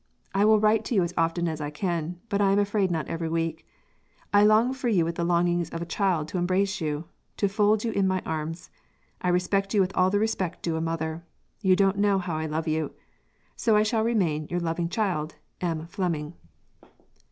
I 0.33 0.45
will 0.45 0.59
write 0.59 0.83
to 0.85 0.95
you 0.95 1.03
as 1.03 1.13
often 1.15 1.47
as 1.47 1.61
I 1.61 1.69
can; 1.69 2.19
but 2.27 2.41
I 2.41 2.51
am 2.51 2.57
afraid 2.57 2.89
not 2.89 3.07
every 3.07 3.29
week. 3.29 3.67
_I 4.33 4.43
long 4.47 4.73
for 4.73 4.87
you 4.89 5.05
with 5.05 5.13
the 5.13 5.23
longings 5.23 5.69
of 5.69 5.79
a 5.79 5.85
child 5.85 6.27
to 6.29 6.39
embrace 6.39 6.81
you 6.81 7.05
to 7.37 7.47
fold 7.47 7.83
you 7.83 7.91
in 7.91 8.07
my 8.07 8.23
arms. 8.25 8.71
I 9.21 9.29
respect 9.29 9.75
you 9.75 9.79
with 9.79 9.95
all 9.95 10.09
the 10.09 10.17
respect 10.17 10.63
due 10.63 10.71
to 10.71 10.77
a 10.77 10.81
mother. 10.81 11.23
You 11.61 11.75
don't 11.75 11.99
know 11.99 12.17
how 12.17 12.35
I 12.35 12.47
love 12.47 12.67
you. 12.67 12.95
So 13.55 13.75
I 13.75 13.83
shall 13.83 14.03
remain, 14.03 14.47
your 14.49 14.59
loving 14.59 14.89
child_, 14.89 15.33
M. 15.61 15.85
FLEMING." 15.85 16.33